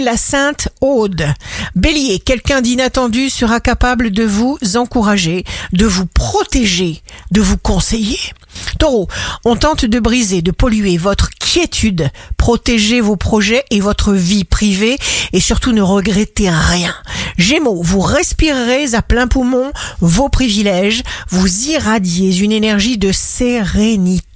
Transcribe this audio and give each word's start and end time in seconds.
la 0.00 0.16
sainte 0.16 0.68
Aude. 0.80 1.26
Bélier, 1.74 2.18
quelqu'un 2.18 2.60
d'inattendu 2.60 3.30
sera 3.30 3.60
capable 3.60 4.10
de 4.10 4.24
vous 4.24 4.58
encourager, 4.74 5.44
de 5.72 5.86
vous 5.86 6.06
protéger, 6.06 7.02
de 7.30 7.40
vous 7.40 7.58
conseiller. 7.58 8.18
Taureau, 8.78 9.08
on 9.44 9.56
tente 9.56 9.84
de 9.84 9.98
briser, 9.98 10.42
de 10.42 10.50
polluer 10.50 10.96
votre 10.96 11.30
quiétude, 11.30 12.10
protéger 12.36 13.00
vos 13.00 13.16
projets 13.16 13.64
et 13.70 13.80
votre 13.80 14.12
vie 14.12 14.44
privée 14.44 14.98
et 15.32 15.40
surtout 15.40 15.72
ne 15.72 15.82
regrettez 15.82 16.50
rien. 16.50 16.94
Gémeaux, 17.38 17.82
vous 17.82 18.00
respirerez 18.00 18.94
à 18.94 19.02
plein 19.02 19.26
poumon 19.26 19.72
vos 20.00 20.28
privilèges, 20.28 21.02
vous 21.28 21.68
irradiez 21.68 22.36
une 22.38 22.52
énergie 22.52 22.98
de 22.98 23.12
sérénité. 23.12 24.31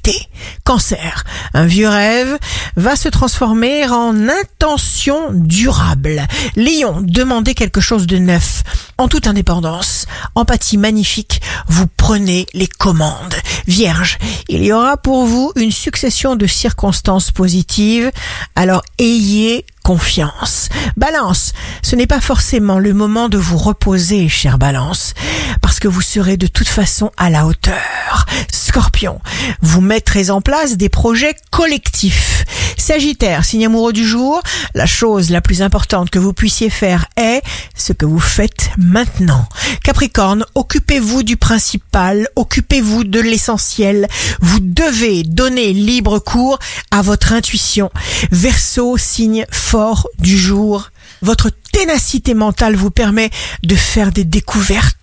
Cancer, 0.66 1.22
un 1.54 1.64
vieux 1.64 1.88
rêve 1.88 2.38
va 2.74 2.96
se 2.96 3.08
transformer 3.08 3.86
en 3.86 4.28
intention 4.28 5.28
durable. 5.30 6.26
Lion, 6.56 7.02
demandez 7.02 7.54
quelque 7.54 7.80
chose 7.80 8.08
de 8.08 8.18
neuf, 8.18 8.64
en 8.98 9.06
toute 9.06 9.28
indépendance. 9.28 10.06
Empathie 10.34 10.76
magnifique, 10.76 11.40
vous 11.68 11.86
prenez 11.96 12.46
les 12.52 12.66
commandes. 12.66 13.36
Vierge, 13.68 14.18
il 14.48 14.64
y 14.64 14.72
aura 14.72 14.96
pour 14.96 15.24
vous 15.26 15.52
une 15.54 15.70
succession 15.70 16.34
de 16.34 16.48
circonstances 16.48 17.30
positives, 17.30 18.10
alors 18.56 18.82
ayez 18.98 19.66
confiance. 19.86 20.68
Balance, 20.96 21.52
ce 21.80 21.94
n'est 21.94 22.08
pas 22.08 22.20
forcément 22.20 22.80
le 22.80 22.92
moment 22.92 23.28
de 23.28 23.38
vous 23.38 23.56
reposer, 23.56 24.28
chère 24.28 24.58
Balance, 24.58 25.14
parce 25.62 25.78
que 25.78 25.86
vous 25.86 26.00
serez 26.00 26.36
de 26.36 26.48
toute 26.48 26.66
façon 26.66 27.12
à 27.16 27.30
la 27.30 27.46
hauteur. 27.46 28.26
Scorpion, 28.50 29.20
vous 29.62 29.80
mettrez 29.80 30.30
en 30.30 30.40
place 30.40 30.76
des 30.76 30.88
projets 30.88 31.36
collectifs. 31.52 32.44
Sagittaire, 32.86 33.44
signe 33.44 33.66
amoureux 33.66 33.92
du 33.92 34.06
jour, 34.06 34.40
la 34.76 34.86
chose 34.86 35.30
la 35.30 35.40
plus 35.40 35.60
importante 35.60 36.08
que 36.08 36.20
vous 36.20 36.32
puissiez 36.32 36.70
faire 36.70 37.06
est 37.16 37.42
ce 37.74 37.92
que 37.92 38.06
vous 38.06 38.20
faites 38.20 38.70
maintenant. 38.78 39.48
Capricorne, 39.82 40.44
occupez-vous 40.54 41.24
du 41.24 41.36
principal, 41.36 42.28
occupez-vous 42.36 43.02
de 43.02 43.18
l'essentiel. 43.18 44.06
Vous 44.40 44.60
devez 44.60 45.24
donner 45.24 45.72
libre 45.72 46.20
cours 46.20 46.60
à 46.92 47.02
votre 47.02 47.32
intuition. 47.32 47.90
Verseau, 48.30 48.96
signe 48.96 49.46
fort 49.50 50.06
du 50.20 50.38
jour. 50.38 50.92
Votre 51.22 51.50
ténacité 51.72 52.34
mentale 52.34 52.76
vous 52.76 52.92
permet 52.92 53.30
de 53.64 53.74
faire 53.74 54.12
des 54.12 54.24
découvertes. 54.24 54.95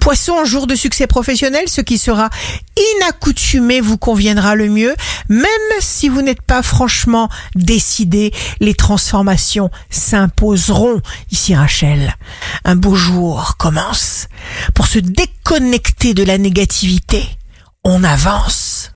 Poisson, 0.00 0.44
jour 0.44 0.66
de 0.66 0.74
succès 0.74 1.06
professionnel, 1.06 1.64
ce 1.68 1.80
qui 1.80 1.98
sera 1.98 2.30
inaccoutumé 2.96 3.80
vous 3.80 3.98
conviendra 3.98 4.54
le 4.54 4.68
mieux, 4.68 4.94
même 5.28 5.46
si 5.80 6.08
vous 6.08 6.22
n'êtes 6.22 6.42
pas 6.42 6.62
franchement 6.62 7.28
décidé, 7.54 8.32
les 8.60 8.74
transformations 8.74 9.70
s'imposeront. 9.90 11.00
Ici 11.30 11.54
Rachel, 11.54 12.16
un 12.64 12.76
beau 12.76 12.94
jour 12.94 13.56
commence. 13.58 14.28
Pour 14.74 14.86
se 14.86 14.98
déconnecter 14.98 16.14
de 16.14 16.24
la 16.24 16.38
négativité, 16.38 17.22
on 17.84 18.04
avance. 18.04 18.59